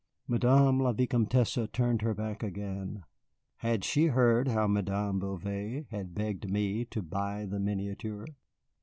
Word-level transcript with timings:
Madame 0.27 0.79
la 0.79 0.91
Vicomtesse 0.93 1.59
turned 1.71 2.01
her 2.01 2.15
back 2.15 2.41
again. 2.41 3.03
Had 3.57 3.83
she 3.83 4.07
heard 4.07 4.47
how 4.47 4.65
Madame 4.65 5.19
Bouvet 5.19 5.85
had 5.91 6.15
begged 6.15 6.49
me 6.49 6.85
to 6.85 7.03
buy 7.03 7.45
the 7.45 7.59
miniature? 7.59 8.25